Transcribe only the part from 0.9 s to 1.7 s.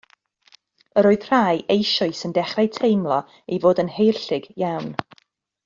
Yr oedd rhai